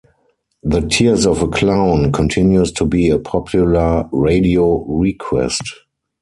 "The 0.63 0.81
Tears 0.81 1.27
of 1.27 1.43
a 1.43 1.47
Clown" 1.47 2.11
continues 2.11 2.71
to 2.71 2.85
be 2.87 3.09
a 3.11 3.19
popular 3.19 4.09
radio 4.11 4.83
request. 4.85 5.61